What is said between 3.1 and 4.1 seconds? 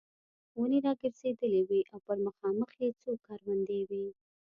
کروندې وې.